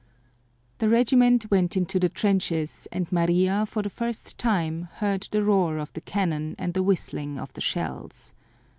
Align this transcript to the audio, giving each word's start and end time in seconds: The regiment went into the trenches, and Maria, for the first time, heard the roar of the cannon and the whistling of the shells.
The 0.79 0.89
regiment 0.89 1.51
went 1.51 1.77
into 1.77 1.99
the 1.99 2.09
trenches, 2.09 2.87
and 2.91 3.05
Maria, 3.11 3.67
for 3.67 3.83
the 3.83 3.89
first 3.91 4.39
time, 4.39 4.89
heard 4.95 5.27
the 5.29 5.43
roar 5.43 5.77
of 5.77 5.93
the 5.93 6.01
cannon 6.01 6.55
and 6.57 6.73
the 6.73 6.81
whistling 6.81 7.37
of 7.37 7.53
the 7.53 7.61
shells. 7.61 8.33